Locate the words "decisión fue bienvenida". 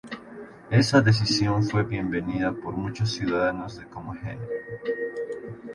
0.99-2.51